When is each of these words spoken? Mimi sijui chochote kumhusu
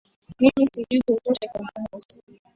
Mimi 0.39 0.67
sijui 0.73 1.01
chochote 1.05 1.47
kumhusu 1.47 2.19